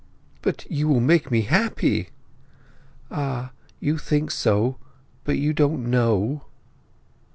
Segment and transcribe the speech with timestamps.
[0.41, 2.09] "But you will make me happy!"
[3.11, 4.77] "Ah—you think so,
[5.25, 6.45] but you don't know!"